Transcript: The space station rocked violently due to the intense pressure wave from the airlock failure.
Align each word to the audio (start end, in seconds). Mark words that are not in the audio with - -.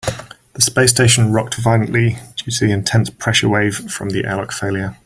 The 0.53 0.63
space 0.63 0.89
station 0.89 1.31
rocked 1.31 1.61
violently 1.61 2.17
due 2.35 2.49
to 2.51 2.65
the 2.65 2.71
intense 2.73 3.11
pressure 3.11 3.47
wave 3.47 3.75
from 3.91 4.09
the 4.09 4.25
airlock 4.25 4.51
failure. 4.51 4.97